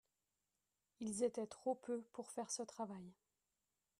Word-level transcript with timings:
Ils 0.99 1.21
étaient 1.21 1.45
trop 1.45 1.75
peu 1.75 2.01
pour 2.13 2.31
faire 2.31 2.49
ce 2.49 2.63
travail. 2.63 3.13